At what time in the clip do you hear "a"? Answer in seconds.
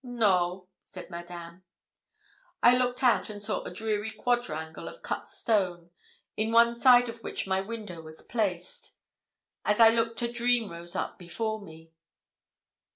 3.61-3.69, 10.23-10.31